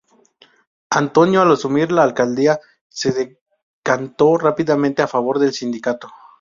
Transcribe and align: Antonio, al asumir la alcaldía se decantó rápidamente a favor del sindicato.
Antonio, 0.89 1.43
al 1.43 1.51
asumir 1.51 1.91
la 1.91 2.01
alcaldía 2.01 2.59
se 2.89 3.11
decantó 3.85 4.35
rápidamente 4.37 5.03
a 5.03 5.07
favor 5.07 5.37
del 5.37 5.53
sindicato. 5.53 6.09